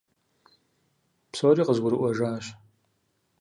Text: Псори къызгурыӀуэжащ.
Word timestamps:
Псори 1.31 1.63
къызгурыӀуэжащ. 1.67 2.45